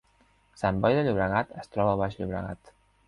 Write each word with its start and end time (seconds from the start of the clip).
Sant 0.61 0.79
Boi 0.85 0.97
de 0.99 1.03
Llobregat 1.07 1.53
es 1.65 1.69
troba 1.77 1.93
al 1.97 2.01
Baix 2.01 2.19
Llobregat 2.23 2.73